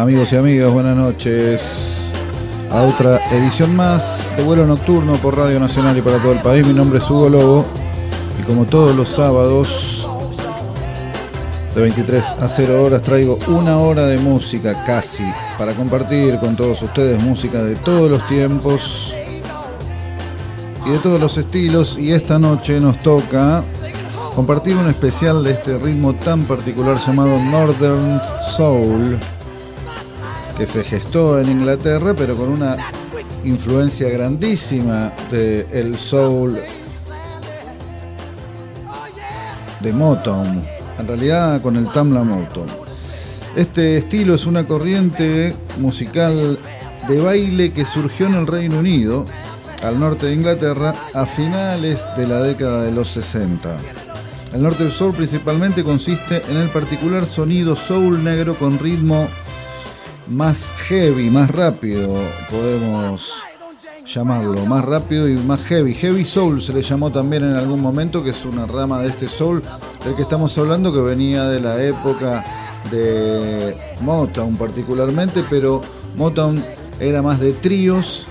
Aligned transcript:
Amigos 0.00 0.32
y 0.32 0.36
amigas, 0.36 0.72
buenas 0.72 0.96
noches. 0.96 1.60
A 2.70 2.80
otra 2.84 3.20
edición 3.32 3.76
más 3.76 4.26
de 4.34 4.42
vuelo 4.42 4.66
nocturno 4.66 5.12
por 5.16 5.36
Radio 5.36 5.60
Nacional 5.60 5.98
y 5.98 6.00
para 6.00 6.16
todo 6.16 6.32
el 6.32 6.38
país. 6.38 6.66
Mi 6.66 6.72
nombre 6.72 7.00
es 7.00 7.10
Hugo 7.10 7.28
Lobo 7.28 7.66
y 8.40 8.42
como 8.44 8.64
todos 8.64 8.96
los 8.96 9.10
sábados 9.10 10.08
de 11.74 11.82
23 11.82 12.24
a 12.40 12.48
0 12.48 12.82
horas 12.82 13.02
traigo 13.02 13.36
una 13.48 13.76
hora 13.76 14.06
de 14.06 14.16
música 14.16 14.86
casi 14.86 15.24
para 15.58 15.74
compartir 15.74 16.38
con 16.38 16.56
todos 16.56 16.80
ustedes 16.80 17.22
música 17.22 17.62
de 17.62 17.74
todos 17.76 18.10
los 18.10 18.26
tiempos 18.26 19.12
y 20.86 20.90
de 20.92 20.98
todos 21.00 21.20
los 21.20 21.36
estilos 21.36 21.98
y 21.98 22.12
esta 22.12 22.38
noche 22.38 22.80
nos 22.80 22.98
toca 23.00 23.62
compartir 24.34 24.76
un 24.76 24.88
especial 24.88 25.44
de 25.44 25.50
este 25.50 25.76
ritmo 25.76 26.14
tan 26.14 26.44
particular 26.44 26.96
llamado 26.96 27.38
Northern 27.38 28.18
Soul 28.56 29.20
que 30.60 30.66
se 30.66 30.84
gestó 30.84 31.40
en 31.40 31.50
Inglaterra, 31.50 32.12
pero 32.14 32.36
con 32.36 32.50
una 32.50 32.76
influencia 33.44 34.10
grandísima 34.10 35.10
del 35.30 35.64
el 35.72 35.96
soul 35.96 36.60
de 39.80 39.92
Motown, 39.94 40.62
en 40.98 41.08
realidad 41.08 41.62
con 41.62 41.76
el 41.76 41.86
Tamla 41.86 42.24
Motown. 42.24 42.66
Este 43.56 43.96
estilo 43.96 44.34
es 44.34 44.44
una 44.44 44.66
corriente 44.66 45.54
musical 45.78 46.58
de 47.08 47.20
baile 47.22 47.72
que 47.72 47.86
surgió 47.86 48.26
en 48.26 48.34
el 48.34 48.46
Reino 48.46 48.80
Unido, 48.80 49.24
al 49.82 49.98
norte 49.98 50.26
de 50.26 50.34
Inglaterra, 50.34 50.94
a 51.14 51.24
finales 51.24 52.04
de 52.18 52.26
la 52.26 52.42
década 52.42 52.82
de 52.82 52.92
los 52.92 53.08
60. 53.08 53.78
El 54.52 54.62
norte 54.62 54.82
del 54.82 54.92
soul 54.92 55.14
principalmente 55.14 55.82
consiste 55.82 56.42
en 56.50 56.58
el 56.58 56.68
particular 56.68 57.24
sonido 57.24 57.74
soul 57.74 58.22
negro 58.22 58.54
con 58.56 58.78
ritmo 58.78 59.26
más 60.28 60.70
heavy, 60.88 61.30
más 61.30 61.50
rápido, 61.50 62.14
podemos 62.50 63.32
llamarlo, 64.06 64.66
más 64.66 64.84
rápido 64.84 65.28
y 65.28 65.36
más 65.36 65.62
heavy. 65.64 65.94
Heavy 65.94 66.24
Soul 66.24 66.62
se 66.62 66.72
le 66.72 66.82
llamó 66.82 67.10
también 67.10 67.44
en 67.44 67.56
algún 67.56 67.80
momento, 67.80 68.22
que 68.22 68.30
es 68.30 68.44
una 68.44 68.66
rama 68.66 69.02
de 69.02 69.08
este 69.08 69.28
soul 69.28 69.62
del 70.04 70.14
que 70.14 70.22
estamos 70.22 70.56
hablando, 70.58 70.92
que 70.92 71.00
venía 71.00 71.44
de 71.44 71.60
la 71.60 71.82
época 71.82 72.44
de 72.90 73.76
Motown 74.00 74.56
particularmente, 74.56 75.44
pero 75.48 75.82
Motown 76.16 76.62
era 76.98 77.22
más 77.22 77.40
de 77.40 77.52
tríos 77.52 78.26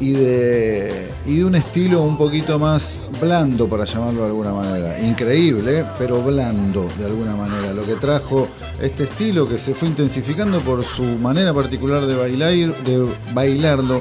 y 0.00 0.12
de, 0.12 1.08
y 1.26 1.38
de 1.38 1.44
un 1.44 1.54
estilo 1.54 2.02
un 2.02 2.16
poquito 2.16 2.58
más 2.58 3.00
blando, 3.20 3.68
para 3.68 3.84
llamarlo 3.84 4.22
de 4.22 4.26
alguna 4.28 4.52
manera. 4.52 5.00
Increíble, 5.00 5.84
pero 5.98 6.22
blando 6.22 6.88
de 6.98 7.06
alguna 7.06 7.34
manera. 7.34 7.72
Lo 7.72 7.84
que 7.84 7.94
trajo 7.94 8.48
este 8.80 9.04
estilo 9.04 9.48
que 9.48 9.58
se 9.58 9.74
fue 9.74 9.88
intensificando 9.88 10.60
por 10.60 10.84
su 10.84 11.02
manera 11.02 11.52
particular 11.52 12.06
de 12.06 12.16
bailar, 12.16 12.74
de 12.84 13.06
bailarlo 13.32 14.00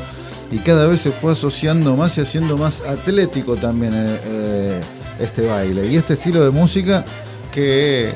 y 0.51 0.59
cada 0.59 0.87
vez 0.87 1.01
se 1.01 1.11
fue 1.11 1.33
asociando 1.33 1.95
más 1.95 2.17
y 2.17 2.21
haciendo 2.21 2.57
más 2.57 2.81
atlético 2.81 3.55
también 3.55 3.93
eh, 3.93 4.19
eh, 4.25 4.81
este 5.19 5.47
baile. 5.47 5.87
Y 5.87 5.95
este 5.97 6.13
estilo 6.13 6.43
de 6.43 6.51
música 6.51 7.03
que 7.51 8.13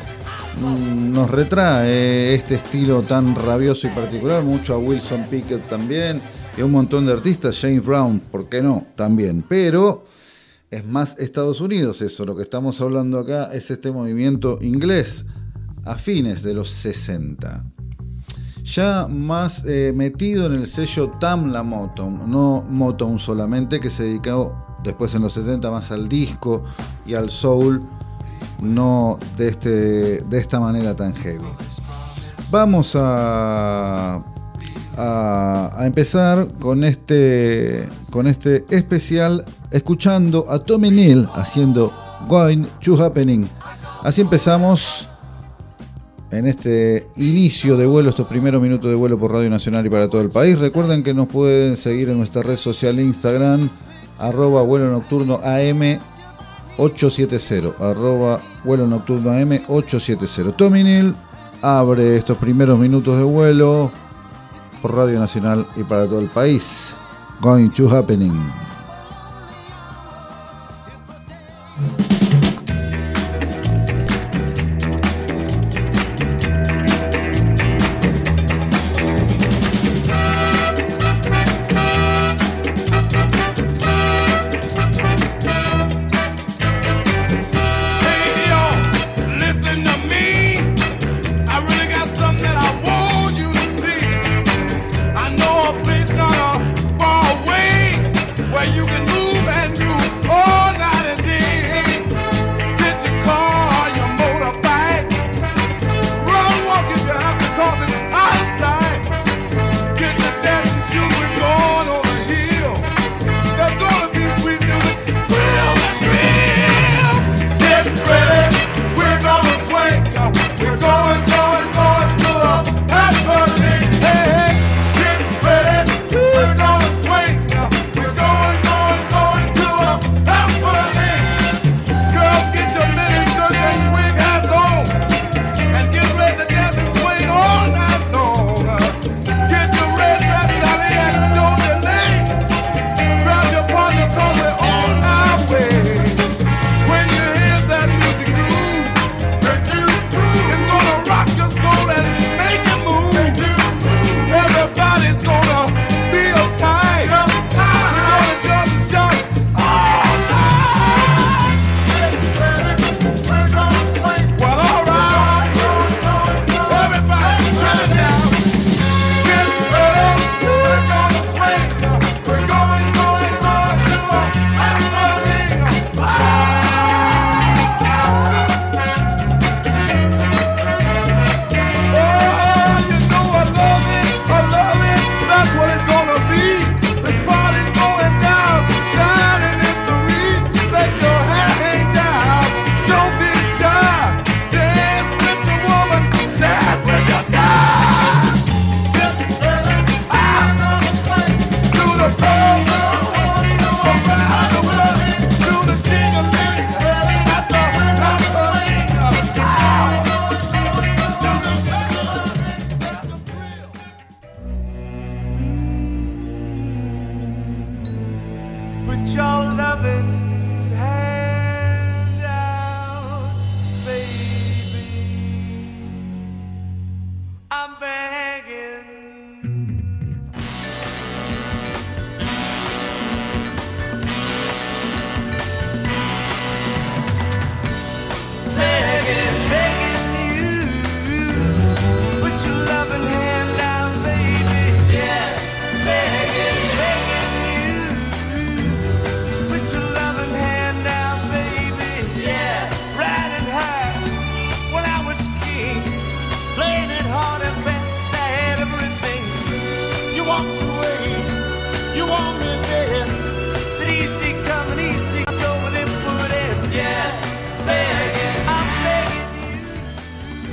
mm, 0.62 1.12
nos 1.12 1.30
retrae 1.30 2.36
este 2.36 2.56
estilo 2.56 3.02
tan 3.02 3.36
rabioso 3.36 3.88
y 3.88 3.90
particular, 3.90 4.44
mucho 4.44 4.76
a 4.76 4.78
Wilson 4.78 5.26
Pickett 5.30 5.68
también 5.68 6.22
y 6.58 6.62
un 6.62 6.72
montón 6.72 7.06
de 7.06 7.14
artistas, 7.14 7.58
James 7.60 7.86
Brown, 7.86 8.20
¿por 8.20 8.50
qué 8.50 8.62
no? 8.62 8.88
También, 8.96 9.44
pero 9.48 10.06
es 10.70 10.86
más 10.86 11.18
Estados 11.20 11.62
Unidos 11.62 12.02
eso, 12.02 12.26
lo 12.26 12.36
que 12.36 12.44
estamos 12.44 12.80
hablando 12.82 13.20
acá 13.20 13.54
es 13.54 13.72
este 13.72 13.92
movimiento 13.92 14.58
inglés 14.62 15.26
a 15.86 15.96
fines 15.96 16.44
de 16.44 16.54
los 16.54 16.70
60. 16.70 17.66
Ya 18.64 19.08
más 19.08 19.64
eh, 19.66 19.92
metido 19.96 20.46
en 20.46 20.54
el 20.54 20.68
sello 20.68 21.10
Tamla 21.10 21.64
Motown, 21.64 22.30
no 22.30 22.64
Motown 22.70 23.18
solamente, 23.18 23.80
que 23.80 23.90
se 23.90 24.04
dedicó 24.04 24.56
después 24.84 25.14
en 25.16 25.24
los 25.24 25.34
70 25.34 25.72
más 25.72 25.92
al 25.92 26.08
disco 26.08 26.64
y 27.06 27.16
al 27.16 27.32
soul, 27.32 27.82
no 28.62 29.18
de, 29.38 29.48
este, 29.48 29.70
de 30.22 30.38
esta 30.38 30.60
manera 30.60 30.96
tan 30.96 31.16
heavy. 31.16 31.44
Vamos 32.52 32.94
a 32.96 34.31
a, 34.98 35.84
empezar 35.86 36.48
con 36.60 36.84
este, 36.84 37.88
con 38.12 38.28
este 38.28 38.66
especial 38.70 39.46
escuchando 39.72 40.46
a 40.50 40.60
Tommy 40.60 40.92
Neal 40.92 41.30
haciendo 41.36 41.92
Going 42.28 42.64
to 42.84 43.02
Happening. 43.04 43.48
Así 44.04 44.22
empezamos 44.22 45.08
en 46.32 46.48
este 46.48 47.06
inicio 47.18 47.76
de 47.78 47.86
vuelo, 47.86 48.10
estos 48.10 48.28
primeros 48.28 48.62
minutos 48.62 48.90
de 48.90 48.96
vuelo 48.96 49.18
por 49.18 49.32
Radio 49.32 49.50
Nacional 49.50 49.86
y 49.86 49.90
para 49.90 50.08
todo 50.08 50.22
el 50.22 50.30
país. 50.30 50.60
Recuerden 50.60 51.04
que 51.04 51.14
nos 51.14 51.28
pueden 51.28 51.76
seguir 51.76 52.10
en 52.10 52.18
nuestra 52.18 52.42
red 52.42 52.56
social 52.56 53.00
Instagram, 53.00 53.70
arroba 54.18 54.62
vuelo 54.62 54.92
nocturno 54.92 55.40
AM 55.44 56.00
870, 56.78 57.84
arroba 57.84 58.40
vuelo 58.64 58.88
nocturno 58.88 59.32
AM 59.32 59.60
870. 59.68 60.56
Tommy 60.56 60.84
Neal 60.84 61.16
abre 61.62 62.16
estos 62.16 62.38
primeros 62.38 62.80
minutos 62.80 63.18
de 63.18 63.24
vuelo 63.24 63.92
por 64.82 64.96
Radio 64.96 65.20
Nacional 65.20 65.66
y 65.76 65.84
para 65.84 66.06
todo 66.06 66.20
el 66.20 66.28
país. 66.28 66.94
Going 67.42 67.70
to 67.70 67.90
Happening. 67.90 68.71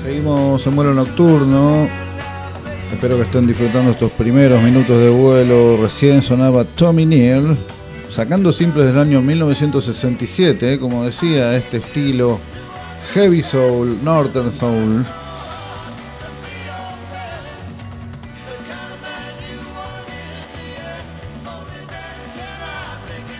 Seguimos 0.08 0.66
en 0.66 0.74
vuelo 0.74 0.94
nocturno. 0.94 1.86
Espero 2.90 3.16
que 3.16 3.24
estén 3.24 3.46
disfrutando 3.46 3.90
estos 3.90 4.10
primeros 4.12 4.62
minutos 4.62 4.96
de 4.96 5.10
vuelo. 5.10 5.76
Recién 5.76 6.22
sonaba 6.22 6.64
Tommy 6.64 7.04
Neal, 7.04 7.58
sacando 8.08 8.50
simples 8.50 8.86
del 8.86 8.96
año 8.96 9.20
1967, 9.20 10.72
¿eh? 10.72 10.78
como 10.78 11.04
decía, 11.04 11.54
este 11.54 11.76
estilo 11.76 12.40
heavy 13.12 13.42
soul, 13.42 14.02
northern 14.02 14.50
soul. 14.50 15.04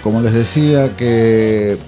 Como 0.02 0.20
les 0.20 0.34
decía 0.34 0.94
que 0.94 1.78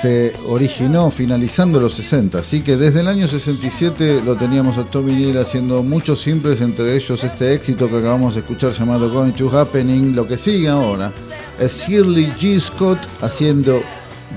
se 0.00 0.34
originó 0.48 1.10
finalizando 1.10 1.78
los 1.78 1.94
60, 1.94 2.38
así 2.38 2.62
que 2.62 2.76
desde 2.76 3.00
el 3.00 3.08
año 3.08 3.28
67 3.28 4.22
lo 4.24 4.36
teníamos 4.36 4.76
a 4.76 4.84
Tommy 4.84 5.12
Neal 5.12 5.38
haciendo 5.38 5.82
muchos 5.82 6.20
simples, 6.20 6.60
entre 6.60 6.96
ellos 6.96 7.22
este 7.22 7.54
éxito 7.54 7.88
que 7.88 7.98
acabamos 7.98 8.34
de 8.34 8.40
escuchar 8.40 8.72
llamado 8.72 9.10
Going 9.10 9.32
to 9.32 9.48
Happening. 9.56 10.14
Lo 10.14 10.26
que 10.26 10.36
sigue 10.36 10.68
ahora 10.68 11.12
es 11.60 11.86
Shirley 11.86 12.26
G. 12.38 12.58
Scott 12.60 12.98
haciendo 13.22 13.82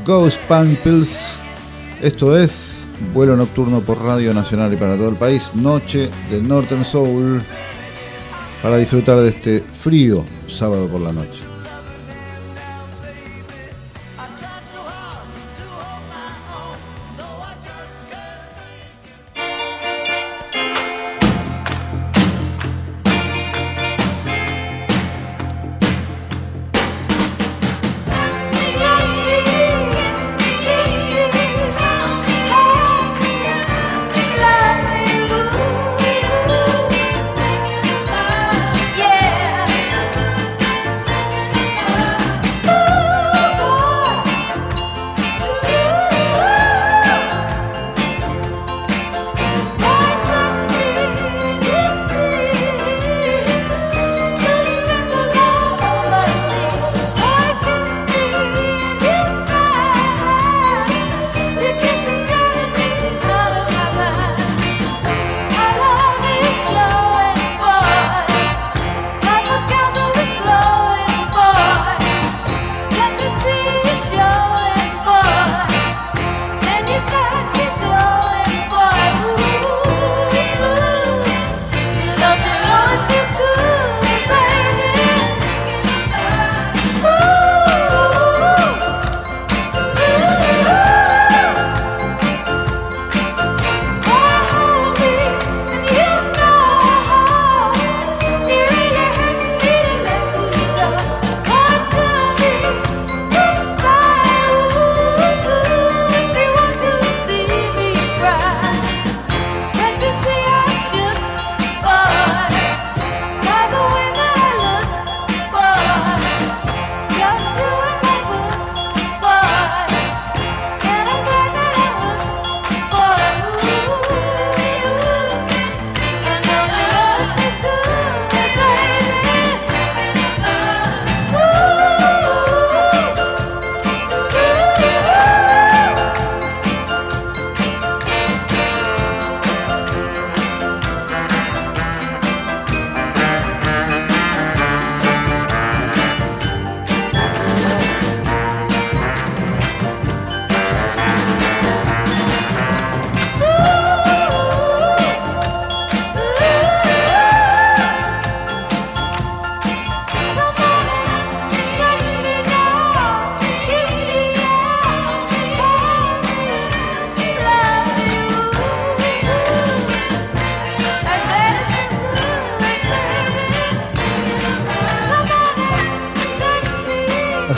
Ghost 0.05 0.39
Pamples. 0.47 1.31
Esto 2.01 2.37
es 2.37 2.87
vuelo 3.13 3.35
nocturno 3.35 3.81
por 3.81 4.01
Radio 4.01 4.33
Nacional 4.33 4.71
y 4.73 4.77
para 4.77 4.95
todo 4.95 5.09
el 5.09 5.15
país, 5.15 5.51
noche 5.55 6.09
de 6.29 6.41
Northern 6.41 6.85
Soul, 6.85 7.41
para 8.61 8.77
disfrutar 8.77 9.17
de 9.17 9.29
este 9.29 9.63
frío 9.81 10.23
sábado 10.47 10.87
por 10.87 11.01
la 11.01 11.11
noche. 11.11 11.46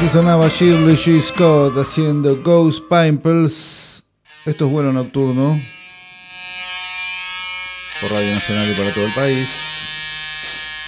Sonaba 0.10 0.48
Shirley 0.48 0.96
G. 0.96 1.22
Scott 1.22 1.78
haciendo 1.78 2.36
Ghost 2.42 2.84
Pimples. 2.90 4.04
Esto 4.46 4.66
es 4.66 4.72
vuelo 4.72 4.92
nocturno. 4.92 5.62
Por 8.02 8.12
Radio 8.12 8.34
Nacional 8.34 8.72
y 8.72 8.74
para 8.74 8.94
todo 8.94 9.06
el 9.06 9.14
país. 9.14 9.50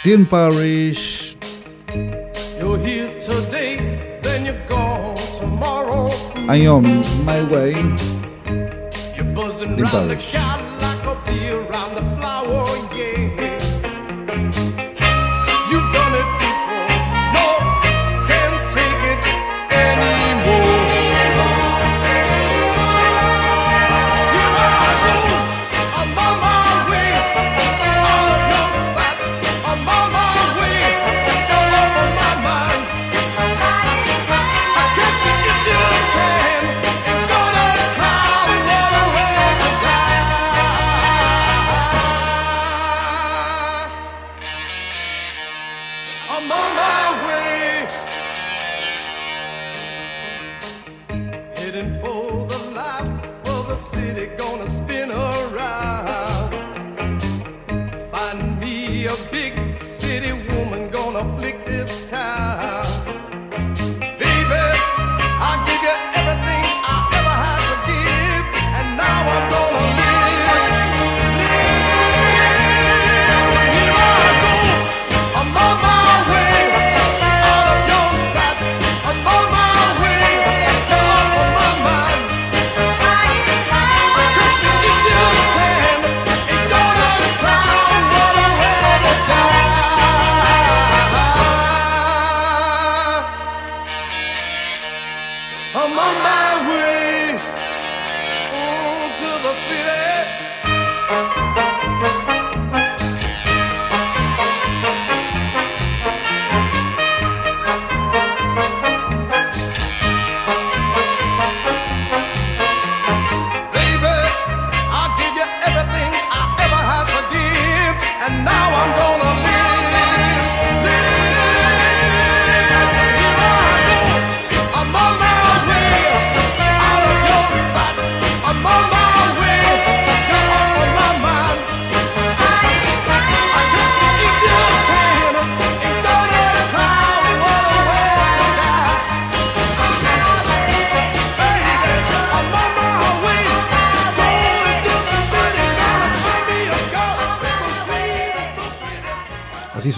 Tim 0.04 0.26
Parish. 0.26 1.38
I 6.50 6.68
on 6.68 7.02
my 7.24 7.42
way. 7.44 7.74
Tim. 9.16 10.61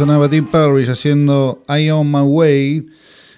Sonaba 0.03 0.27
Deep 0.27 0.51
Parrish 0.51 0.89
haciendo 0.89 1.63
I 1.69 1.89
On 1.89 2.05
My 2.05 2.23
Way. 2.23 2.87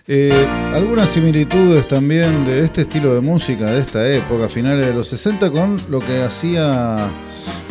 Eh, 0.08 0.48
algunas 0.74 1.12
similitudes 1.12 1.88
también 1.88 2.44
de 2.44 2.62
este 2.62 2.82
estilo 2.82 3.14
de 3.14 3.22
música 3.22 3.68
de 3.68 3.82
esta 3.82 4.12
época, 4.12 4.50
finales 4.50 4.88
de 4.88 4.96
los 4.96 5.06
60, 5.10 5.52
con 5.52 5.78
lo 5.92 6.00
que 6.00 6.24
hacía 6.24 7.08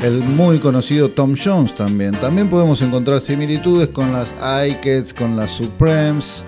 el 0.00 0.22
muy 0.22 0.60
conocido 0.60 1.10
Tom 1.10 1.34
Jones 1.34 1.74
también. 1.74 2.12
También 2.12 2.48
podemos 2.48 2.82
encontrar 2.82 3.20
similitudes 3.20 3.88
con 3.88 4.12
las 4.12 4.32
Ikeets, 4.40 5.12
con 5.12 5.34
las 5.34 5.50
Supremes 5.50 6.44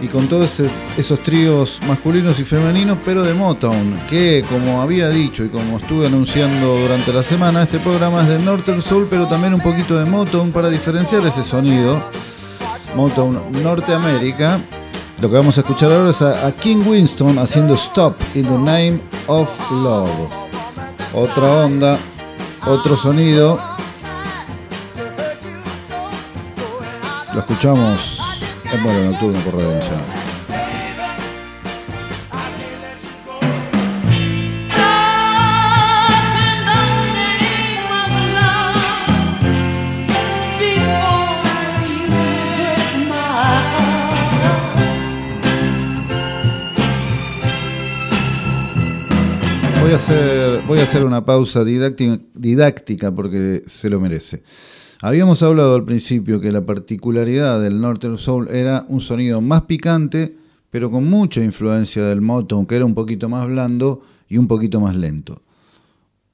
y 0.00 0.06
con 0.06 0.28
todos 0.28 0.60
esos 0.96 1.22
tríos 1.22 1.78
masculinos 1.86 2.38
y 2.40 2.44
femeninos, 2.44 2.98
pero 3.04 3.22
de 3.22 3.34
Motown, 3.34 4.00
que 4.08 4.44
como 4.48 4.80
había 4.80 5.08
dicho 5.10 5.44
y 5.44 5.48
como 5.48 5.78
estuve 5.78 6.06
anunciando 6.06 6.78
durante 6.78 7.12
la 7.12 7.22
semana, 7.22 7.62
este 7.62 7.78
programa 7.78 8.22
es 8.22 8.28
de 8.28 8.38
Northern 8.38 8.82
Soul, 8.82 9.06
pero 9.10 9.26
también 9.26 9.54
un 9.54 9.60
poquito 9.60 9.98
de 9.98 10.04
Motown 10.04 10.52
para 10.52 10.70
diferenciar 10.70 11.24
ese 11.26 11.42
sonido. 11.42 12.02
Motown 12.96 13.40
Norteamérica. 13.62 14.60
Lo 15.20 15.28
que 15.28 15.36
vamos 15.36 15.58
a 15.58 15.60
escuchar 15.60 15.92
ahora 15.92 16.10
es 16.10 16.22
a, 16.22 16.50
King 16.52 16.82
Winston 16.86 17.38
haciendo 17.38 17.74
Stop 17.74 18.16
in 18.34 18.44
the 18.44 18.58
Name 18.58 19.00
of 19.26 19.50
Love. 19.70 20.10
Otra 21.12 21.64
onda, 21.64 21.98
otro 22.66 22.96
sonido. 22.96 23.58
Lo 27.34 27.40
escuchamos 27.40 28.19
en 28.72 28.82
vuelo 28.84 29.04
nocturno 29.10 29.38
por 29.40 29.54
Nacional. 29.54 30.04
Voy 49.80 49.92
a 49.92 49.96
hacer, 49.96 50.62
voy 50.68 50.78
a 50.78 50.82
hacer 50.84 51.04
una 51.04 51.24
pausa 51.24 51.64
didáctica 51.64 53.12
porque 53.12 53.62
se 53.66 53.90
lo 53.90 53.98
merece. 53.98 54.42
Habíamos 55.02 55.42
hablado 55.42 55.76
al 55.76 55.86
principio 55.86 56.42
que 56.42 56.52
la 56.52 56.66
particularidad 56.66 57.58
del 57.62 57.80
Northern 57.80 58.18
Soul 58.18 58.48
era 58.50 58.84
un 58.86 59.00
sonido 59.00 59.40
más 59.40 59.62
picante, 59.62 60.36
pero 60.70 60.90
con 60.90 61.08
mucha 61.08 61.42
influencia 61.42 62.04
del 62.04 62.20
Motown, 62.20 62.66
que 62.66 62.76
era 62.76 62.84
un 62.84 62.94
poquito 62.94 63.26
más 63.30 63.48
blando 63.48 64.02
y 64.28 64.36
un 64.36 64.46
poquito 64.46 64.78
más 64.78 64.94
lento. 64.94 65.40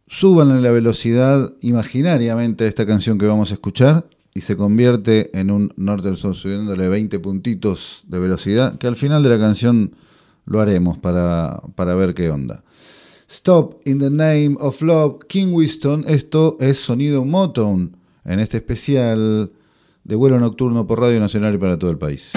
Súbanle 0.09 0.61
la 0.61 0.73
velocidad 0.73 1.55
imaginariamente 1.61 2.65
a 2.65 2.67
esta 2.67 2.87
canción 2.87 3.19
que 3.19 3.27
vamos 3.27 3.53
a 3.53 3.55
escuchar 3.55 4.09
y 4.35 4.41
se 4.41 4.57
convierte 4.57 5.39
en 5.39 5.53
un 5.53 5.73
Northern 5.77 6.17
Soul 6.17 6.35
subiéndole 6.35 6.89
20 6.89 7.21
puntitos 7.21 8.03
de 8.09 8.19
velocidad, 8.19 8.79
que 8.79 8.89
al 8.89 8.97
final 8.97 9.23
de 9.23 9.29
la 9.29 9.39
canción 9.39 9.95
lo 10.45 10.61
haremos 10.61 10.99
para, 10.99 11.63
para 11.77 11.95
ver 11.95 12.15
qué 12.15 12.31
onda. 12.31 12.65
Stop 13.29 13.81
in 13.85 14.01
the 14.01 14.11
Name 14.11 14.57
of 14.59 14.83
Love, 14.83 15.19
King 15.29 15.53
Winston, 15.53 16.05
esto 16.09 16.57
es 16.59 16.79
sonido 16.79 17.25
Motown 17.25 17.96
en 18.27 18.41
este 18.41 18.59
especial 18.59 19.51
de 20.05 20.15
vuelo 20.15 20.39
nocturno 20.39 20.87
por 20.87 21.01
Radio 21.01 21.21
Nacional 21.21 21.55
y 21.55 21.59
para 21.59 21.79
todo 21.79 21.91
el 21.91 21.99
país. 21.99 22.33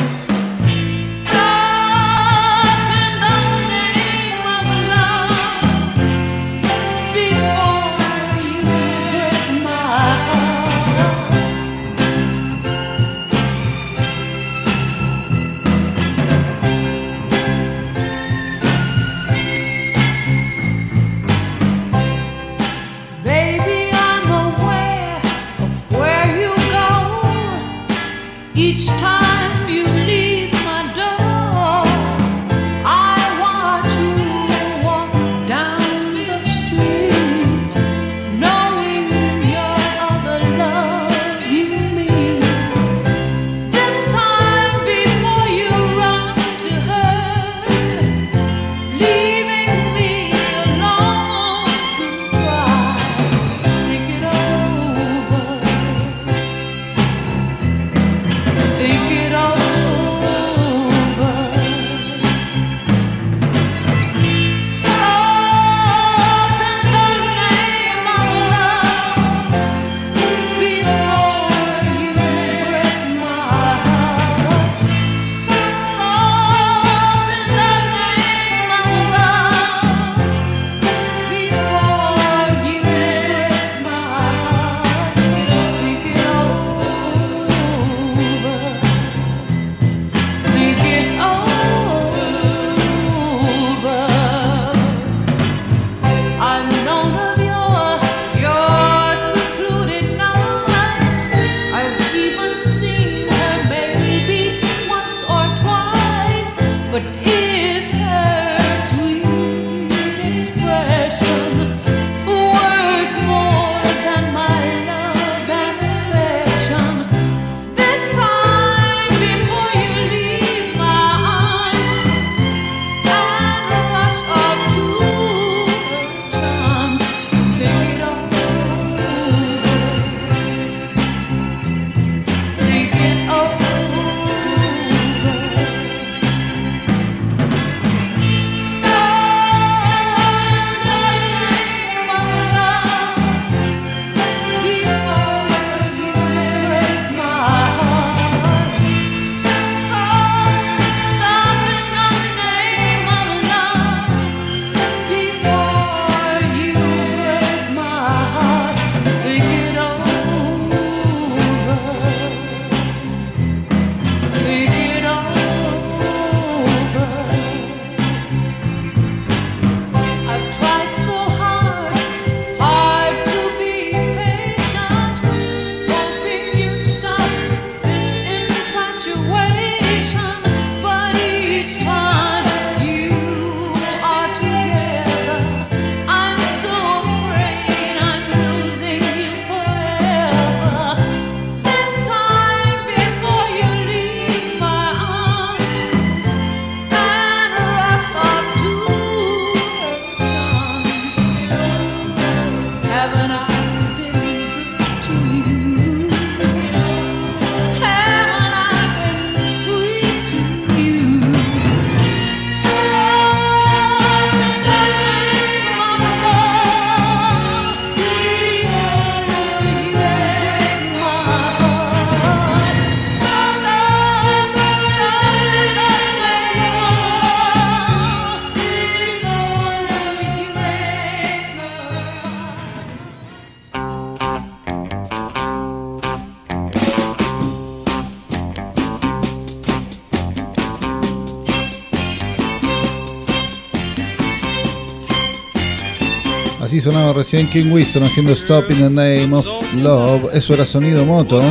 Recién 247.19 247.49
King 247.49 247.69
Winston 247.69 248.03
haciendo 248.03 248.31
Stop 248.31 248.71
in 248.71 248.77
the 248.77 248.89
Name 248.89 249.35
of 249.35 249.45
Love. 249.75 250.33
Eso 250.33 250.53
era 250.53 250.65
sonido 250.65 251.05
moto. 251.05 251.41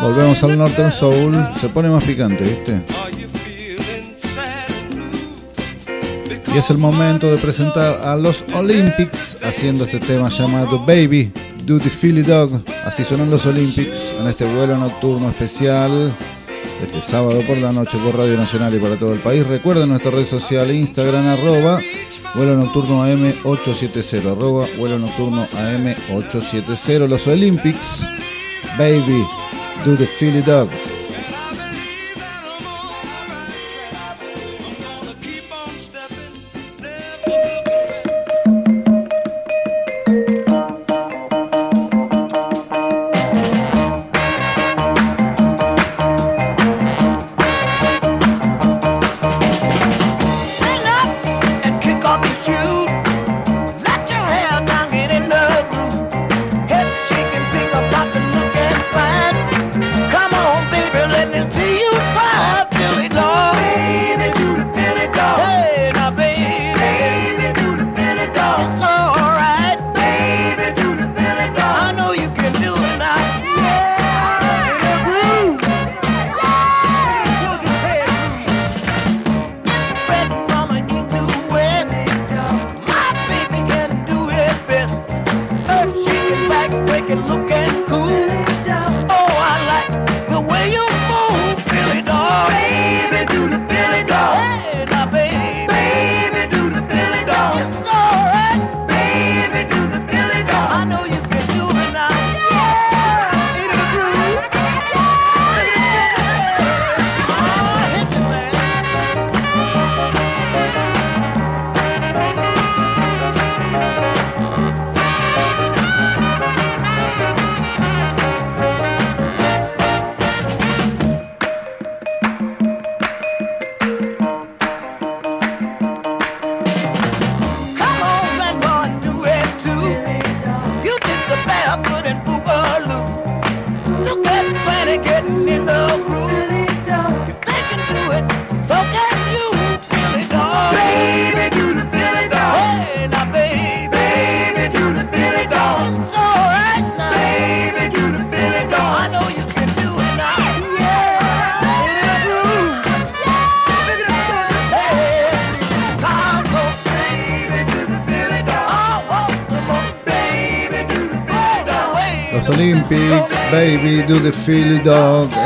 Volvemos 0.00 0.40
al 0.44 0.56
Northern 0.56 0.92
Soul. 0.92 1.36
Se 1.60 1.68
pone 1.68 1.88
más 1.88 2.04
picante, 2.04 2.44
¿viste? 2.44 2.80
Y 6.54 6.58
es 6.58 6.70
el 6.70 6.78
momento 6.78 7.28
de 7.28 7.38
presentar 7.38 8.00
a 8.04 8.14
los 8.14 8.44
Olympics 8.54 9.36
haciendo 9.42 9.82
este 9.82 9.98
tema 9.98 10.28
llamado 10.28 10.78
Baby, 10.78 11.32
the 11.66 11.90
Philly 11.90 12.22
Dog. 12.22 12.62
Así 12.84 13.02
suenan 13.02 13.30
los 13.30 13.44
Olympics 13.46 14.14
en 14.20 14.28
este 14.28 14.44
vuelo 14.44 14.76
nocturno 14.76 15.28
especial 15.28 16.12
este 16.82 17.02
sábado 17.02 17.42
por 17.46 17.58
la 17.58 17.72
noche 17.72 17.98
por 17.98 18.16
Radio 18.16 18.36
Nacional 18.36 18.74
y 18.74 18.78
para 18.78 18.96
todo 18.96 19.12
el 19.12 19.18
país. 19.18 19.44
Recuerden 19.44 19.88
nuestra 19.88 20.12
red 20.12 20.24
social 20.24 20.70
Instagram 20.70 21.26
arroba 21.26 21.80
vuelo 22.34 22.56
nocturno 22.56 23.06
AM870 23.06 24.32
arroba 24.32 24.66
vuelo 24.78 24.98
nocturno 24.98 25.46
AM870 25.52 27.08
los 27.08 27.26
Olympics 27.26 28.06
Baby 28.78 29.24
Do 29.84 29.96
the 29.96 30.06
Philly 30.18 30.42
Dog 30.42 30.68
Baby 30.70 30.79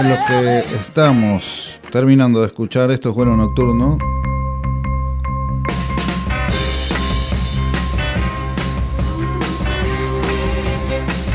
lo 0.05 0.17
que 0.27 0.59
estamos 0.75 1.79
terminando 1.91 2.41
de 2.41 2.47
escuchar. 2.47 2.91
Esto 2.91 3.11
es 3.11 3.15
Vuelo 3.15 3.37
Nocturno. 3.37 3.99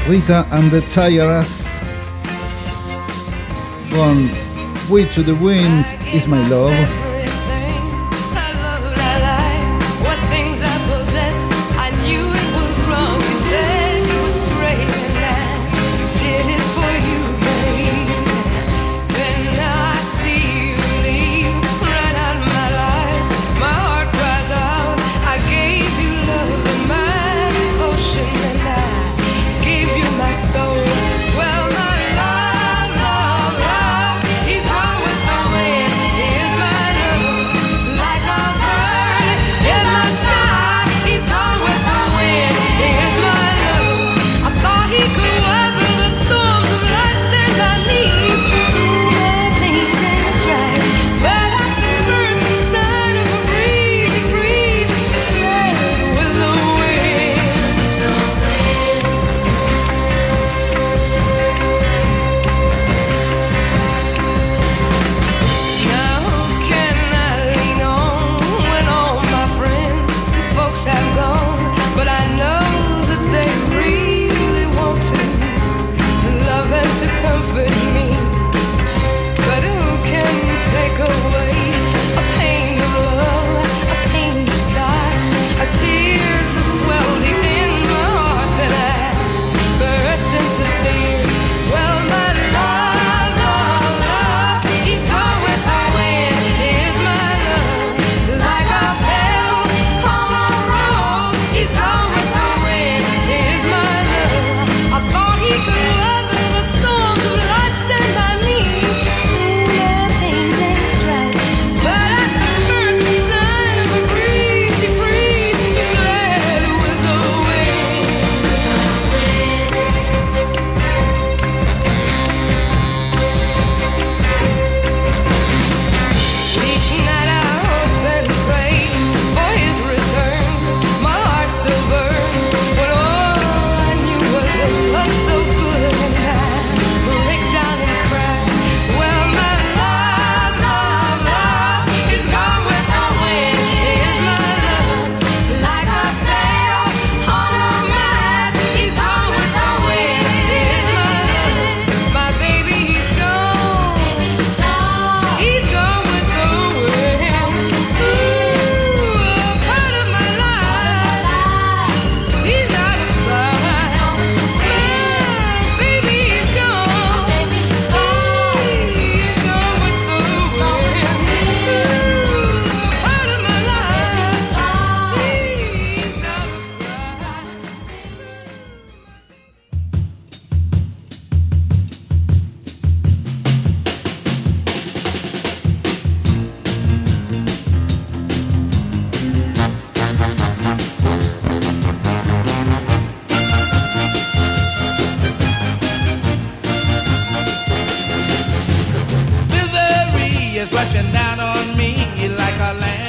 Rita 0.08 0.46
and 0.52 0.72
the 0.72 0.82
Tires 0.82 1.82
con 3.92 4.30
Way 4.90 5.06
to 5.14 5.24
the 5.24 5.34
Wind 5.34 5.86
is 6.14 6.28
My 6.28 6.44
Love. 6.50 7.09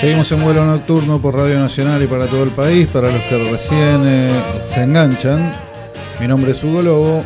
Seguimos 0.00 0.32
en 0.32 0.42
vuelo 0.42 0.64
nocturno 0.64 1.20
por 1.20 1.36
Radio 1.36 1.58
Nacional 1.58 2.02
y 2.02 2.06
para 2.06 2.24
todo 2.24 2.42
el 2.42 2.52
país. 2.52 2.88
Para 2.88 3.12
los 3.12 3.22
que 3.24 3.36
recién 3.36 4.00
eh, 4.06 4.30
se 4.64 4.84
enganchan, 4.84 5.52
mi 6.18 6.26
nombre 6.26 6.52
es 6.52 6.64
Hugo 6.64 6.80
Lobo. 6.80 7.22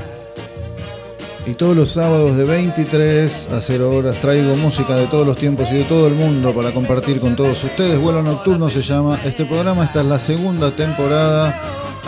Y 1.47 1.55
todos 1.55 1.77
los 1.77 1.93
sábados 1.93 2.37
de 2.37 2.43
23 2.43 3.51
a 3.53 3.61
0 3.61 3.93
horas 3.93 4.17
traigo 4.17 4.57
música 4.57 4.97
de 4.97 5.07
todos 5.07 5.25
los 5.25 5.37
tiempos 5.37 5.69
y 5.71 5.75
de 5.75 5.85
todo 5.85 6.09
el 6.09 6.15
mundo 6.15 6.53
para 6.53 6.73
compartir 6.73 7.21
con 7.21 7.37
todos 7.37 7.63
ustedes. 7.63 7.97
Vuelo 8.01 8.25
nocturno 8.25 8.69
se 8.69 8.83
llama 8.83 9.21
este 9.25 9.45
programa. 9.45 9.85
Esta 9.85 10.01
es 10.01 10.07
la 10.07 10.19
segunda 10.19 10.73
temporada 10.73 11.57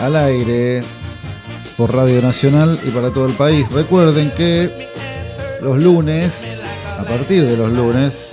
al 0.01 0.17
aire 0.17 0.81
por 1.77 1.95
Radio 1.95 2.21
Nacional 2.21 2.77
y 2.85 2.89
para 2.89 3.09
todo 3.11 3.25
el 3.25 3.33
país. 3.35 3.71
Recuerden 3.71 4.31
que 4.35 4.69
los 5.61 5.81
lunes, 5.81 6.59
a 6.99 7.05
partir 7.05 7.45
de 7.45 7.55
los 7.55 7.71
lunes, 7.71 8.26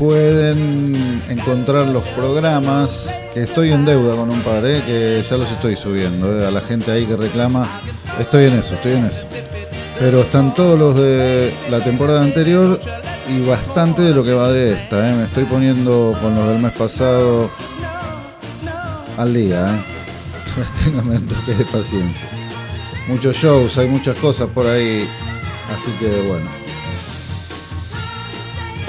pueden 0.00 1.20
encontrar 1.28 1.86
los 1.88 2.06
programas 2.06 3.14
estoy 3.34 3.70
en 3.70 3.84
deuda 3.84 4.16
con 4.16 4.30
un 4.30 4.40
par, 4.40 4.64
¿eh? 4.64 4.82
que 4.86 5.22
ya 5.28 5.36
los 5.36 5.52
estoy 5.52 5.76
subiendo. 5.76 6.40
¿eh? 6.40 6.46
A 6.46 6.50
la 6.50 6.62
gente 6.62 6.90
ahí 6.90 7.04
que 7.04 7.16
reclama, 7.16 7.68
estoy 8.18 8.46
en 8.46 8.54
eso, 8.54 8.76
estoy 8.76 8.92
en 8.92 9.04
eso. 9.04 9.26
Pero 9.98 10.22
están 10.22 10.54
todos 10.54 10.78
los 10.78 10.96
de 10.96 11.52
la 11.70 11.84
temporada 11.84 12.22
anterior 12.22 12.80
y 13.28 13.46
bastante 13.46 14.00
de 14.00 14.14
lo 14.14 14.24
que 14.24 14.32
va 14.32 14.50
de 14.50 14.72
esta. 14.72 15.06
¿eh? 15.06 15.14
Me 15.14 15.24
estoy 15.24 15.44
poniendo 15.44 16.16
con 16.22 16.34
los 16.34 16.48
del 16.48 16.60
mes 16.60 16.72
pasado 16.72 17.50
al 19.18 19.34
día. 19.34 19.68
Ténganme 20.82 21.16
un 21.16 21.26
toque 21.26 21.52
de 21.52 21.64
paciencia. 21.66 22.26
Muchos 23.06 23.36
shows, 23.36 23.76
hay 23.76 23.88
muchas 23.88 24.18
cosas 24.18 24.48
por 24.48 24.66
ahí. 24.66 25.06
Así 25.70 25.92
que 26.00 26.08
bueno. 26.26 26.59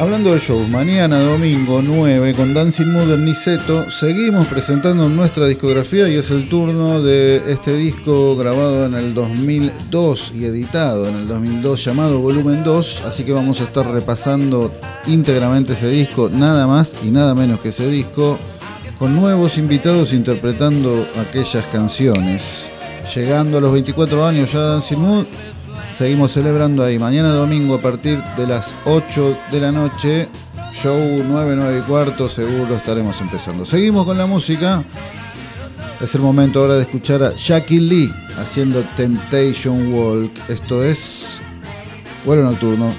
Hablando 0.01 0.33
de 0.33 0.39
shows, 0.39 0.67
mañana 0.67 1.19
domingo 1.19 1.79
9 1.83 2.33
con 2.33 2.55
Dancing 2.55 2.87
Mood 2.87 3.13
en 3.13 3.23
Niceto 3.23 3.91
seguimos 3.91 4.47
presentando 4.47 5.07
nuestra 5.07 5.45
discografía 5.45 6.09
y 6.09 6.15
es 6.15 6.31
el 6.31 6.49
turno 6.49 7.03
de 7.03 7.51
este 7.51 7.75
disco 7.75 8.35
grabado 8.35 8.87
en 8.87 8.95
el 8.95 9.13
2002 9.13 10.31
y 10.33 10.45
editado 10.45 11.07
en 11.07 11.17
el 11.17 11.27
2002 11.27 11.85
llamado 11.85 12.19
Volumen 12.19 12.63
2, 12.63 13.03
así 13.05 13.23
que 13.23 13.31
vamos 13.31 13.61
a 13.61 13.65
estar 13.65 13.85
repasando 13.85 14.71
íntegramente 15.05 15.73
ese 15.73 15.89
disco, 15.89 16.31
nada 16.33 16.65
más 16.65 16.95
y 17.03 17.11
nada 17.11 17.35
menos 17.35 17.59
que 17.59 17.69
ese 17.69 17.87
disco, 17.87 18.39
con 18.97 19.15
nuevos 19.15 19.59
invitados 19.59 20.13
interpretando 20.13 21.05
aquellas 21.29 21.65
canciones. 21.65 22.71
Llegando 23.13 23.59
a 23.59 23.61
los 23.61 23.71
24 23.71 24.25
años 24.25 24.51
ya 24.51 24.61
Dancing 24.61 24.97
Mood 24.97 25.25
Seguimos 26.01 26.31
celebrando 26.31 26.83
ahí. 26.83 26.97
Mañana 26.97 27.31
domingo 27.31 27.75
a 27.75 27.79
partir 27.79 28.23
de 28.35 28.47
las 28.47 28.73
8 28.85 29.37
de 29.51 29.59
la 29.59 29.71
noche. 29.71 30.29
Show 30.73 30.97
9, 30.97 31.53
9 31.55 31.77
y 31.77 31.81
cuarto. 31.83 32.27
Seguro 32.27 32.75
estaremos 32.75 33.21
empezando. 33.21 33.65
Seguimos 33.65 34.07
con 34.07 34.17
la 34.17 34.25
música. 34.25 34.83
Es 36.01 36.15
el 36.15 36.21
momento 36.21 36.59
ahora 36.59 36.73
de 36.73 36.81
escuchar 36.81 37.21
a 37.21 37.35
Jackie 37.35 37.81
Lee 37.81 38.11
haciendo 38.39 38.81
Temptation 38.97 39.93
Walk. 39.93 40.31
Esto 40.49 40.83
es 40.83 41.39
vuelo 42.25 42.45
nocturno. 42.45 42.91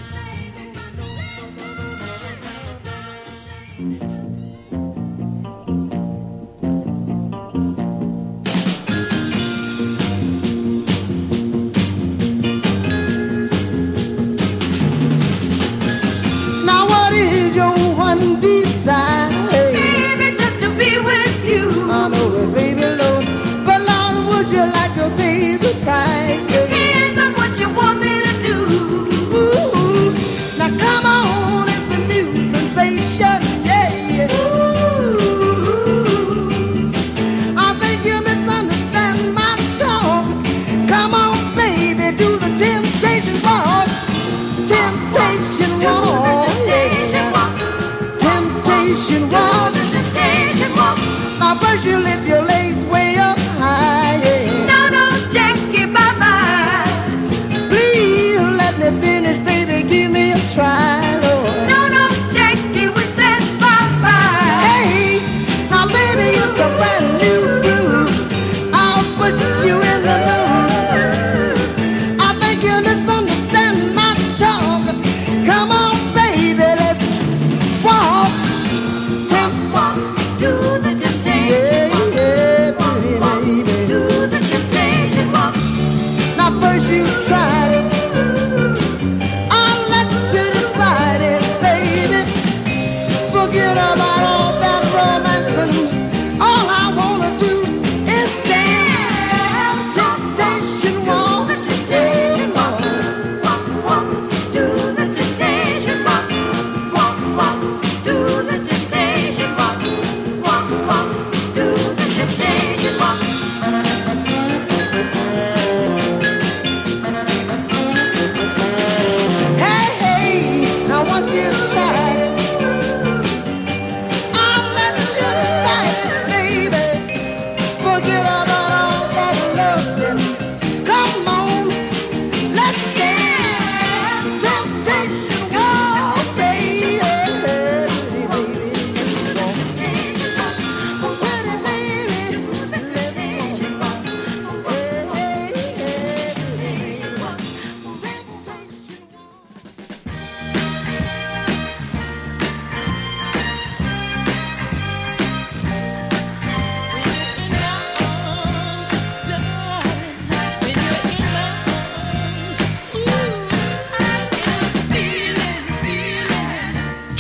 forget 93.52 93.76
about 93.76 94.12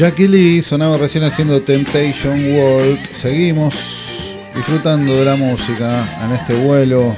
Jackie 0.02 0.26
Lee 0.26 0.62
sonaba 0.62 0.98
recién 0.98 1.22
haciendo 1.22 1.62
Temptation 1.62 2.34
Walk. 2.56 3.12
Seguimos 3.12 3.72
disfrutando 4.52 5.14
de 5.14 5.24
la 5.24 5.36
música 5.36 6.04
en 6.24 6.32
este 6.32 6.54
vuelo 6.54 7.14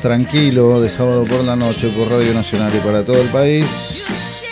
tranquilo 0.00 0.80
de 0.80 0.90
sábado 0.90 1.24
por 1.24 1.44
la 1.44 1.54
noche 1.54 1.88
por 1.90 2.10
Radio 2.10 2.34
Nacional 2.34 2.72
y 2.74 2.80
para 2.80 3.04
todo 3.04 3.22
el 3.22 3.28
país. 3.28 4.42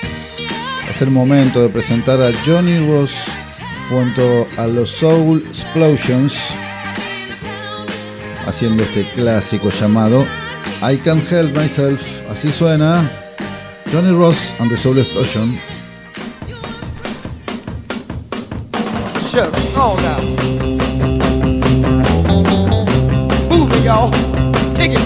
Es 0.88 1.02
el 1.02 1.10
momento 1.10 1.60
de 1.60 1.70
presentar 1.70 2.22
a 2.22 2.30
Johnny 2.46 2.86
Ross 2.86 3.10
junto 3.88 4.46
a 4.56 4.68
los 4.68 4.88
Soul 4.88 5.44
Explosions 5.48 6.34
haciendo 8.46 8.84
este 8.84 9.02
clásico 9.16 9.70
llamado 9.70 10.24
I 10.88 10.98
Can't 10.98 11.32
Help 11.32 11.56
Myself. 11.56 12.00
Así 12.30 12.52
suena 12.52 13.10
Johnny 13.92 14.12
Ross 14.12 14.38
and 14.60 14.70
the 14.70 14.76
Soul 14.76 14.98
Explosion. 14.98 15.79
show. 19.30 19.48
Oh 19.76 19.94
no. 20.02 20.16
Move 23.48 23.70
it, 23.72 23.84
y'all. 23.84 24.10
Take 24.74 24.90
it. 24.90 24.98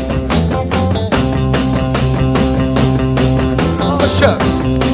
Oh 3.83 4.07
shucks. 4.19 4.94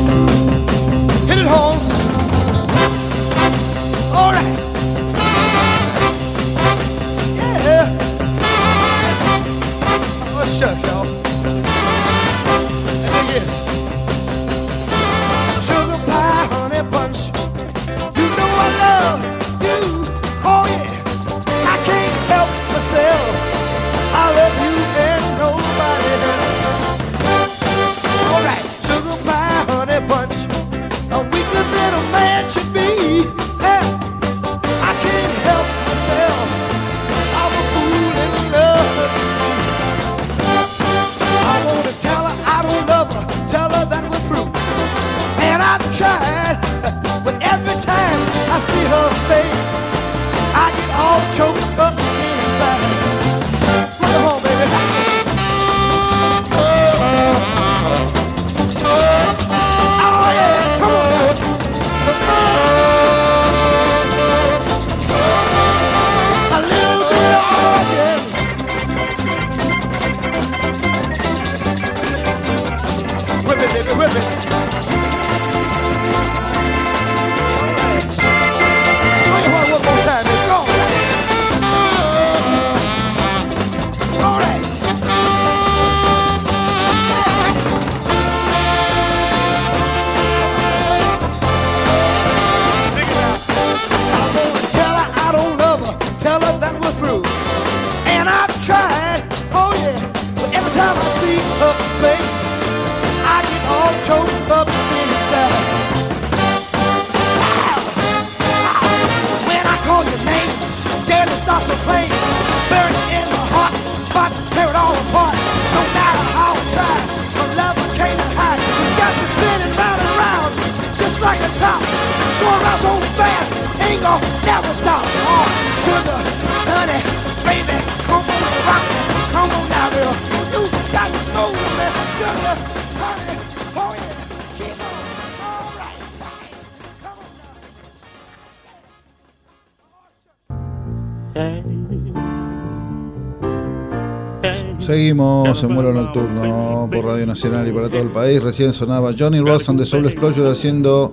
estamos 145.60 145.76
en 145.76 145.92
vuelo 145.92 145.92
nocturno 145.92 146.88
por 146.90 147.04
Radio 147.04 147.26
Nacional 147.26 147.68
y 147.68 147.72
para 147.72 147.90
todo 147.90 148.00
el 148.00 148.10
país. 148.10 148.42
Recién 148.42 148.72
sonaba 148.72 149.12
Johnny 149.18 149.40
Ross 149.40 149.66
de 149.66 149.84
Soul 149.84 150.06
Explosion 150.06 150.50
haciendo 150.50 151.12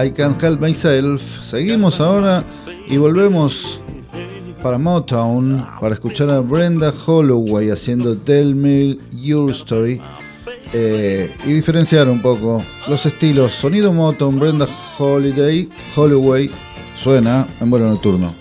I 0.00 0.12
Can't 0.12 0.40
Help 0.40 0.60
Myself. 0.60 1.42
Seguimos 1.42 1.98
ahora 1.98 2.44
y 2.88 2.98
volvemos 2.98 3.82
para 4.62 4.78
Motown 4.78 5.66
para 5.80 5.94
escuchar 5.94 6.30
a 6.30 6.38
Brenda 6.38 6.94
Holloway 7.04 7.70
haciendo 7.70 8.16
Tell 8.16 8.54
Me 8.54 8.96
Your 9.10 9.50
Story 9.50 10.00
eh, 10.72 11.28
y 11.44 11.52
diferenciar 11.52 12.08
un 12.08 12.22
poco 12.22 12.62
los 12.86 13.04
estilos. 13.06 13.50
Sonido 13.50 13.92
Motown, 13.92 14.38
Brenda 14.38 14.68
Holiday, 14.98 15.68
Holloway, 15.96 16.48
suena 17.02 17.44
en 17.60 17.70
vuelo 17.70 17.88
nocturno. 17.88 18.32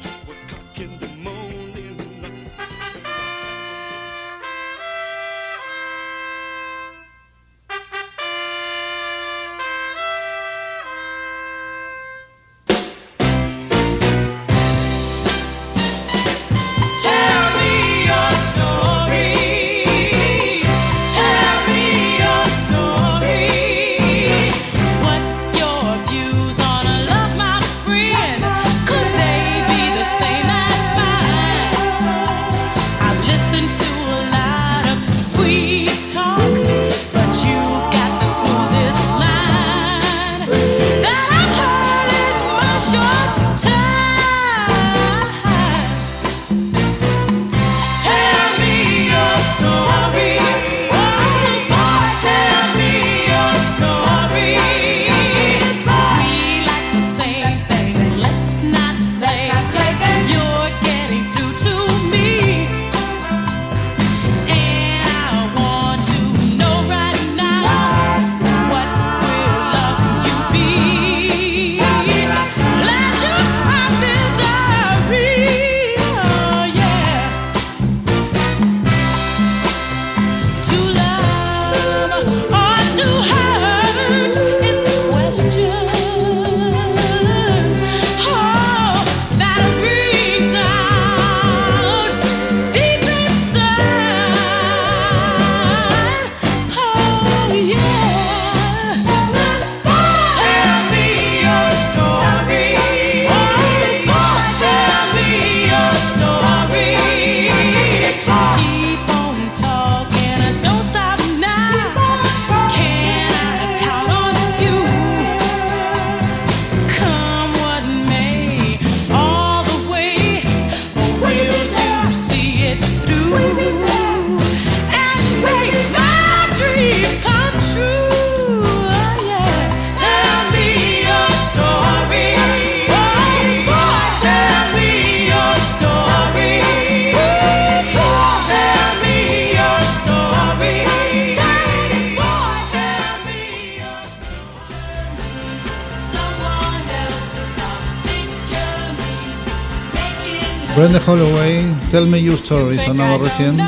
Brenda 150.80 151.02
Holloway, 151.06 151.66
Tell 151.92 152.06
Me 152.06 152.22
Your 152.22 152.38
Story, 152.38 152.80
sonaba 152.80 153.18
recién. 153.18 153.60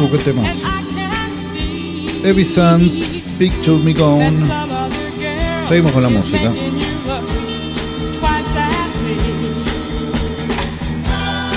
Uh, 0.00 0.08
qué 0.12 0.18
temas. 0.18 0.62
Evie 2.22 2.44
Sands, 2.44 3.18
Picture 3.36 3.78
Me 3.78 3.92
Gone. 3.92 4.36
Seguimos 5.66 5.90
con 5.90 6.04
la 6.04 6.08
música. 6.08 6.52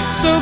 So 0.09 0.41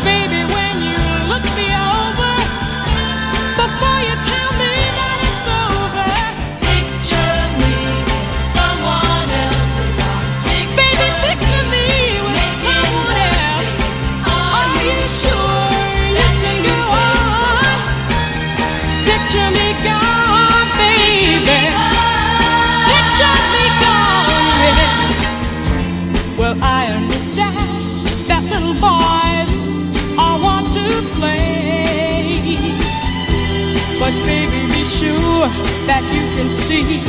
can 36.38 36.49
see 36.49 37.03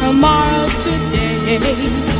tomorrow 0.00 0.66
today. 0.80 2.17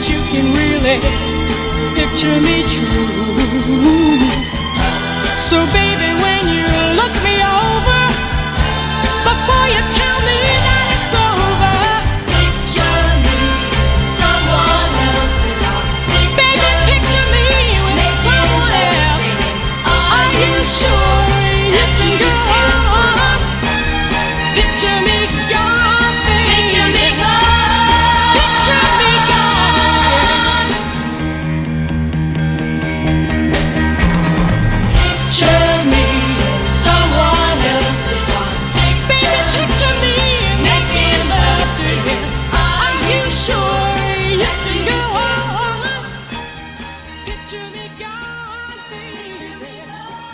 that 0.00 0.08
you 0.08 0.20
can 0.32 0.46
really 0.56 0.98
picture 1.94 2.40
me 2.40 2.62
true. 2.66 2.88
So, 5.38 5.66
baby. 5.72 5.89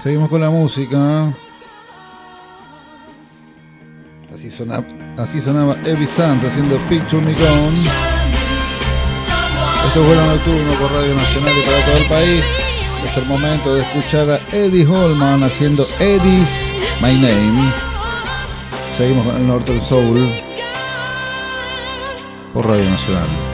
Seguimos 0.07 0.28
con 0.28 0.40
la 0.40 0.50
música. 0.50 1.34
Así 4.32 4.52
sonaba, 4.52 4.84
así 5.18 5.40
sonaba 5.40 5.76
Evie 5.84 6.07
Sant 6.07 6.44
haciendo 6.44 6.76
Picture 6.88 7.20
Me 7.20 7.32
Gone. 7.32 7.76
Esto 9.88 10.00
es 10.00 10.07
Vuelo 10.07 10.26
Nocturno 10.26 10.72
por 10.74 10.92
Radio 10.92 11.12
Nacional 11.12 11.54
y 11.59 11.62
para 11.66 11.84
todo 11.84 11.96
el 11.96 12.07
país. 12.07 12.46
Es 13.04 13.16
el 13.16 13.24
momento 13.26 13.74
de 13.74 13.82
escuchar 13.82 14.30
a 14.30 14.38
Eddie 14.57 14.86
Holman 14.86 15.42
haciendo 15.42 15.84
Eddie's 15.98 16.72
My 17.02 17.12
Name. 17.14 17.72
Seguimos 18.96 19.26
con 19.26 19.36
el 19.38 19.48
Norte 19.48 19.72
del 19.72 19.82
Soul 19.82 20.30
por 22.54 22.64
Radio 22.64 22.88
Nacional. 22.90 23.45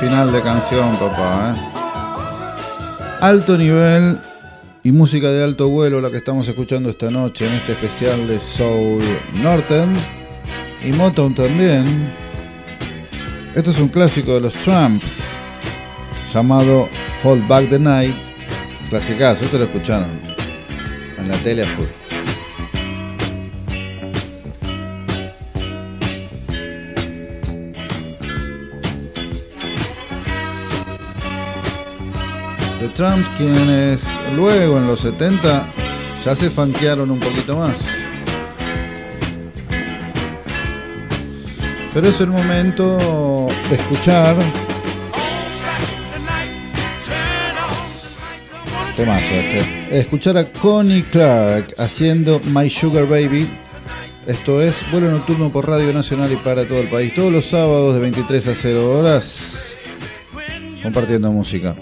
Final 0.00 0.32
de 0.32 0.40
canción, 0.40 0.96
papá. 0.96 1.54
¿eh? 1.54 1.60
Alto 3.20 3.58
nivel 3.58 4.18
y 4.82 4.92
música 4.92 5.28
de 5.28 5.44
alto 5.44 5.68
vuelo, 5.68 6.00
la 6.00 6.10
que 6.10 6.16
estamos 6.16 6.48
escuchando 6.48 6.88
esta 6.88 7.10
noche 7.10 7.46
en 7.46 7.52
este 7.52 7.72
especial 7.72 8.26
de 8.26 8.40
Soul 8.40 9.02
Norton 9.34 9.94
y 10.82 10.92
Motown 10.92 11.34
también. 11.34 11.84
Esto 13.54 13.72
es 13.72 13.78
un 13.78 13.88
clásico 13.88 14.32
de 14.32 14.40
los 14.40 14.54
Tramps 14.54 15.22
llamado 16.32 16.88
Hold 17.22 17.46
Back 17.46 17.68
the 17.68 17.78
Night. 17.78 18.16
Clasicazo, 18.88 19.44
esto 19.44 19.58
lo 19.58 19.64
escucharon 19.64 20.08
en 21.18 21.28
la 21.28 21.36
tele 21.38 21.64
a 21.64 21.66
full. 21.66 21.99
The 32.80 32.88
Tramps, 32.88 33.28
quienes 33.36 34.02
luego 34.34 34.78
en 34.78 34.86
los 34.86 35.00
70 35.00 35.70
ya 36.24 36.34
se 36.34 36.48
fanquearon 36.48 37.10
un 37.10 37.20
poquito 37.20 37.54
más. 37.54 37.86
Pero 41.92 42.08
es 42.08 42.18
el 42.22 42.28
momento 42.28 43.48
de 43.68 43.76
escuchar. 43.76 44.34
Temazo 48.96 49.34
este. 49.34 49.98
Escuchar 49.98 50.38
a 50.38 50.50
Connie 50.50 51.02
Clark 51.02 51.74
haciendo 51.76 52.40
My 52.46 52.70
Sugar 52.70 53.06
Baby. 53.06 53.46
Esto 54.26 54.62
es 54.62 54.90
vuelo 54.90 55.10
nocturno 55.10 55.52
por 55.52 55.68
Radio 55.68 55.92
Nacional 55.92 56.32
y 56.32 56.36
para 56.36 56.66
todo 56.66 56.80
el 56.80 56.88
país. 56.88 57.14
Todos 57.14 57.30
los 57.30 57.44
sábados 57.44 57.92
de 57.92 58.00
23 58.00 58.48
a 58.48 58.54
0 58.54 58.98
horas. 58.98 59.74
Compartiendo 60.82 61.30
música. 61.30 61.76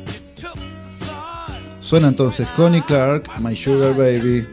Suena 1.89 2.09
entonces 2.09 2.47
Connie 2.55 2.83
Clark, 2.83 3.31
My 3.41 3.57
Sugar 3.57 3.95
Baby. 3.95 4.47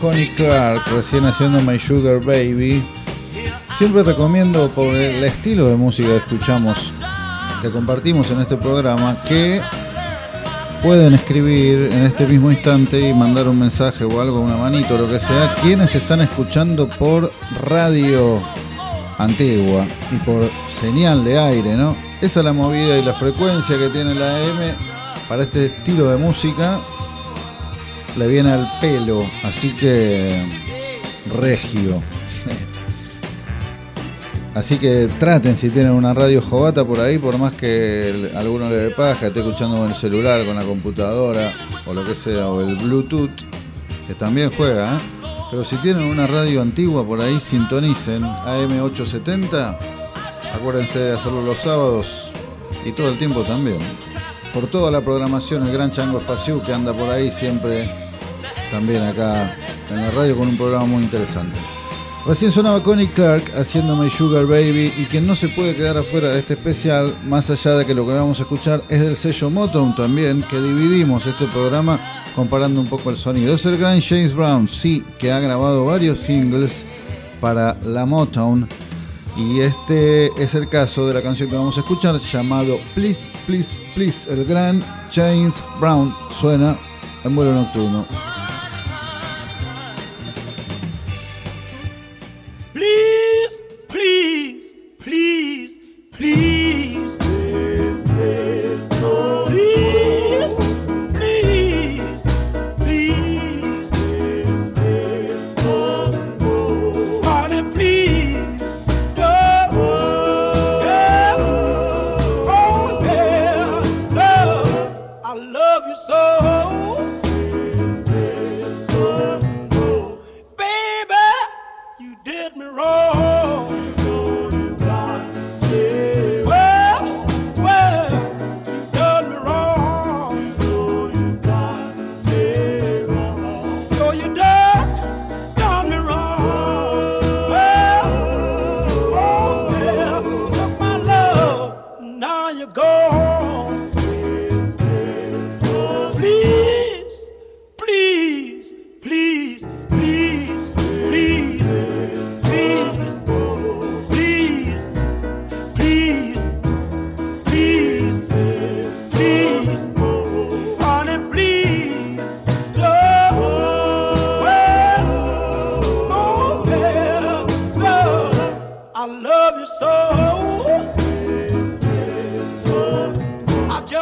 Connie 0.00 0.34
Clark 0.34 0.86
recién 0.94 1.24
haciendo 1.24 1.60
My 1.60 1.78
Sugar 1.78 2.20
Baby. 2.20 2.86
Siempre 3.76 4.02
recomiendo 4.02 4.70
por 4.70 4.94
el 4.94 5.22
estilo 5.24 5.68
de 5.68 5.76
música 5.76 6.08
que 6.08 6.16
escuchamos, 6.16 6.92
que 7.62 7.70
compartimos 7.70 8.30
en 8.30 8.40
este 8.40 8.56
programa, 8.56 9.16
que 9.26 9.60
pueden 10.82 11.14
escribir 11.14 11.90
en 11.92 12.04
este 12.04 12.26
mismo 12.26 12.50
instante 12.50 13.08
y 13.08 13.14
mandar 13.14 13.48
un 13.48 13.58
mensaje 13.58 14.04
o 14.04 14.20
algo, 14.20 14.40
una 14.40 14.56
manito, 14.56 14.96
lo 14.96 15.08
que 15.08 15.18
sea, 15.18 15.54
quienes 15.60 15.94
están 15.94 16.20
escuchando 16.20 16.88
por 16.88 17.32
radio 17.64 18.40
antigua 19.18 19.84
y 20.12 20.16
por 20.18 20.48
señal 20.68 21.24
de 21.24 21.38
aire, 21.38 21.76
¿no? 21.76 21.96
Esa 22.20 22.40
es 22.40 22.44
la 22.44 22.52
movida 22.52 22.96
y 22.98 23.04
la 23.04 23.14
frecuencia 23.14 23.76
que 23.78 23.88
tiene 23.88 24.14
la 24.14 24.36
AM 24.36 24.74
para 25.28 25.42
este 25.42 25.66
estilo 25.66 26.08
de 26.10 26.16
música 26.16 26.80
le 28.16 28.26
viene 28.26 28.50
al 28.52 28.68
pelo, 28.80 29.28
así 29.44 29.72
que 29.74 30.44
regio. 31.40 32.02
Así 34.54 34.76
que 34.78 35.08
traten 35.20 35.56
si 35.56 35.70
tienen 35.70 35.92
una 35.92 36.12
radio 36.14 36.42
jovata 36.42 36.84
por 36.84 36.98
ahí, 36.98 37.16
por 37.18 37.38
más 37.38 37.52
que 37.52 38.08
el- 38.10 38.36
alguno 38.36 38.68
le 38.68 38.76
dé 38.76 38.90
paja, 38.90 39.28
esté 39.28 39.38
escuchando 39.40 39.76
con 39.78 39.88
el 39.88 39.94
celular, 39.94 40.44
con 40.44 40.56
la 40.56 40.62
computadora 40.64 41.52
o 41.86 41.94
lo 41.94 42.04
que 42.04 42.14
sea, 42.16 42.48
o 42.48 42.60
el 42.60 42.74
Bluetooth, 42.74 43.30
que 44.06 44.14
también 44.14 44.50
juega, 44.56 44.96
¿eh? 44.96 45.00
Pero 45.50 45.64
si 45.64 45.76
tienen 45.76 46.02
una 46.02 46.26
radio 46.26 46.60
antigua 46.60 47.06
por 47.06 47.20
ahí, 47.20 47.38
sintonicen 47.40 48.22
AM870. 48.24 49.78
Acuérdense 50.54 50.98
de 50.98 51.12
hacerlo 51.12 51.42
los 51.42 51.58
sábados 51.58 52.30
y 52.84 52.90
todo 52.92 53.08
el 53.10 53.16
tiempo 53.18 53.42
también. 53.42 53.78
Por 54.52 54.66
toda 54.68 54.90
la 54.90 55.00
programación, 55.02 55.64
el 55.66 55.72
Gran 55.72 55.90
Chango 55.90 56.18
Espacio 56.18 56.62
que 56.62 56.72
anda 56.72 56.92
por 56.92 57.10
ahí 57.10 57.30
siempre 57.30 57.88
también 58.70 59.02
acá 59.02 59.54
en 59.90 59.96
la 60.02 60.10
radio 60.10 60.36
con 60.36 60.48
un 60.48 60.56
programa 60.56 60.86
muy 60.86 61.02
interesante. 61.02 61.58
Recién 62.26 62.52
sonaba 62.52 62.82
Connie 62.82 63.08
Clark 63.08 63.52
haciendo 63.56 63.96
My 63.96 64.10
Sugar 64.10 64.44
Baby 64.44 64.92
y 64.98 65.06
quien 65.06 65.26
no 65.26 65.34
se 65.34 65.48
puede 65.48 65.74
quedar 65.74 65.96
afuera 65.96 66.28
de 66.28 66.40
este 66.40 66.54
especial, 66.54 67.14
más 67.24 67.48
allá 67.48 67.78
de 67.78 67.86
que 67.86 67.94
lo 67.94 68.04
que 68.04 68.12
vamos 68.12 68.38
a 68.38 68.42
escuchar 68.42 68.82
es 68.88 69.00
del 69.00 69.16
sello 69.16 69.48
Motown 69.48 69.94
también, 69.94 70.42
que 70.42 70.60
dividimos 70.60 71.24
este 71.24 71.46
programa 71.46 71.98
comparando 72.34 72.80
un 72.80 72.86
poco 72.86 73.10
el 73.10 73.16
sonido. 73.16 73.54
Es 73.54 73.64
el 73.64 73.78
gran 73.78 74.00
James 74.00 74.34
Brown, 74.34 74.68
sí, 74.68 75.04
que 75.18 75.32
ha 75.32 75.40
grabado 75.40 75.86
varios 75.86 76.18
singles 76.18 76.84
para 77.40 77.78
la 77.82 78.04
Motown 78.04 78.68
y 79.38 79.60
este 79.60 80.26
es 80.42 80.54
el 80.56 80.68
caso 80.68 81.06
de 81.06 81.14
la 81.14 81.22
canción 81.22 81.48
que 81.48 81.56
vamos 81.56 81.76
a 81.76 81.80
escuchar 81.80 82.16
llamado 82.18 82.80
Please, 82.94 83.30
Please, 83.46 83.80
Please. 83.94 84.32
El 84.32 84.44
gran 84.44 84.82
James 85.12 85.62
Brown 85.80 86.14
suena 86.40 86.76
en 87.24 87.36
vuelo 87.36 87.54
nocturno. 87.54 88.37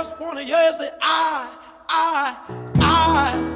just 0.08 0.20
want 0.20 0.38
to 0.38 0.44
hear 0.44 0.72
say, 0.72 0.90
I, 1.02 1.58
I, 1.88 2.36
I. 2.76 3.55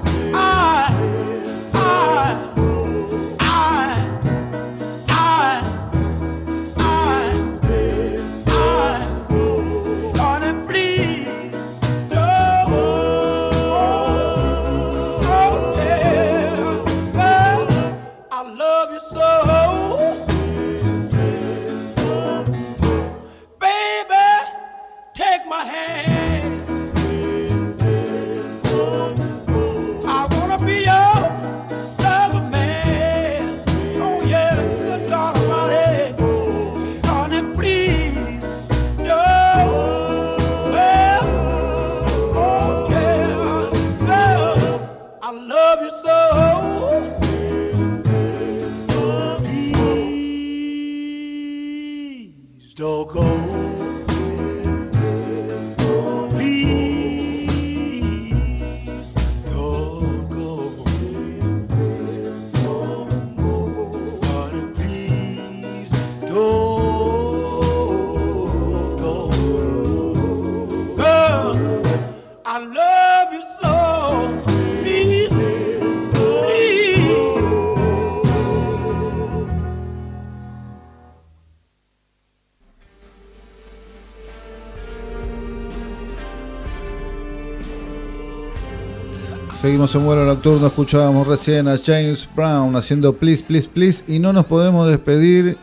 Seguimos 89.70 89.94
en 89.94 90.04
vuelo 90.04 90.24
nocturno, 90.24 90.66
escuchábamos 90.66 91.28
recién 91.28 91.68
a 91.68 91.78
James 91.78 92.28
Brown 92.34 92.74
haciendo 92.74 93.12
Please, 93.12 93.44
Please, 93.44 93.70
Please 93.72 94.04
y 94.12 94.18
no 94.18 94.32
nos 94.32 94.46
podemos 94.46 94.88
despedir 94.88 95.56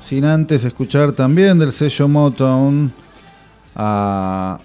sin 0.00 0.24
antes 0.24 0.64
escuchar 0.64 1.12
también 1.12 1.56
del 1.56 1.70
sello 1.70 2.08
Motown 2.08 2.92
a 3.76 4.58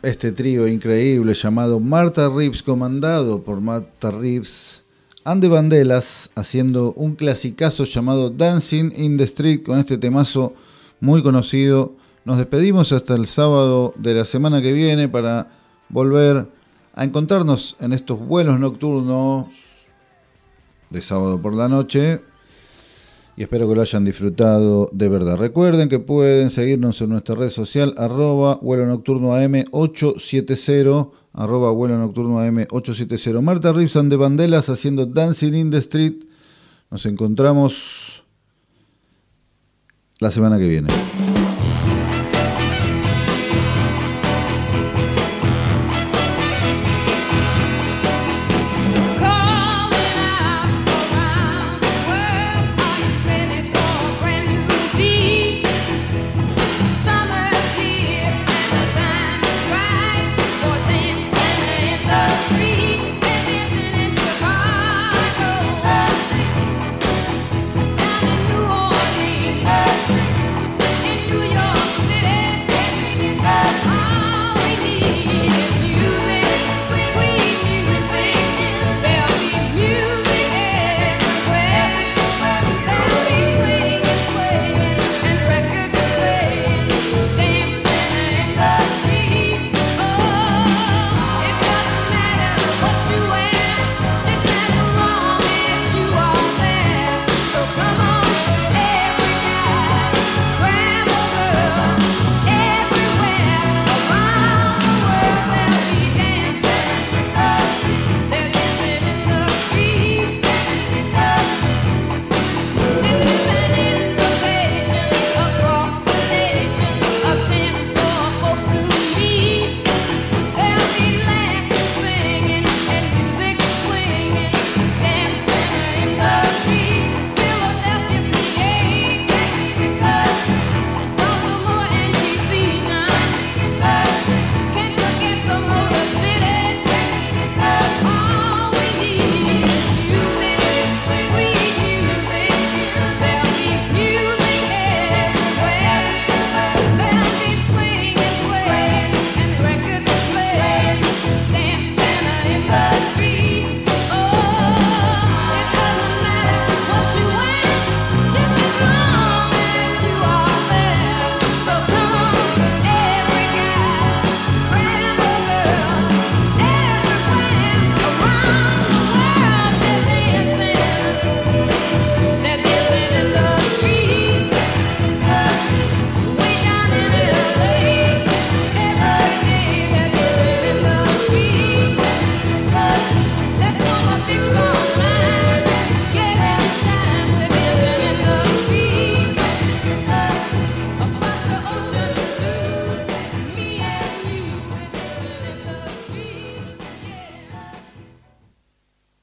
este 0.00 0.32
trío 0.32 0.66
increíble 0.66 1.34
llamado 1.34 1.80
Martha 1.80 2.30
Reeves, 2.34 2.62
comandado 2.62 3.42
por 3.42 3.60
Martha 3.60 4.10
Reeves, 4.10 4.84
Andy 5.24 5.48
Bandelas 5.48 6.30
haciendo 6.34 6.94
un 6.94 7.14
clasicazo 7.14 7.84
llamado 7.84 8.30
Dancing 8.30 8.90
in 8.96 9.18
the 9.18 9.24
Street 9.24 9.64
con 9.64 9.78
este 9.78 9.98
temazo 9.98 10.54
muy 10.98 11.22
conocido. 11.22 11.92
Nos 12.24 12.38
despedimos 12.38 12.90
hasta 12.92 13.14
el 13.14 13.26
sábado 13.26 13.92
de 13.98 14.14
la 14.14 14.24
semana 14.24 14.62
que 14.62 14.72
viene 14.72 15.10
para 15.10 15.48
volver 15.90 16.46
a 16.94 17.04
encontrarnos 17.04 17.76
en 17.80 17.92
estos 17.92 18.18
vuelos 18.18 18.60
nocturnos 18.60 19.46
de 20.90 21.00
sábado 21.00 21.40
por 21.40 21.54
la 21.54 21.68
noche 21.68 22.20
y 23.36 23.42
espero 23.42 23.68
que 23.68 23.74
lo 23.74 23.80
hayan 23.80 24.04
disfrutado 24.04 24.90
de 24.92 25.08
verdad. 25.08 25.38
Recuerden 25.38 25.88
que 25.88 25.98
pueden 25.98 26.50
seguirnos 26.50 27.00
en 27.00 27.10
nuestra 27.10 27.34
red 27.34 27.48
social 27.48 27.94
arroba 27.96 28.56
vuelo 28.56 28.86
nocturno 28.86 29.34
AM870 29.36 31.10
arroba 31.32 31.70
vuelo 31.70 31.96
nocturno 31.96 32.44
AM870 32.44 33.40
Marta 33.40 33.72
Ripson 33.72 34.10
de 34.10 34.16
Bandelas 34.16 34.68
haciendo 34.68 35.06
Dancing 35.06 35.54
in 35.54 35.70
the 35.70 35.78
Street. 35.78 36.24
Nos 36.90 37.06
encontramos 37.06 38.22
la 40.20 40.30
semana 40.30 40.58
que 40.58 40.68
viene. 40.68 40.88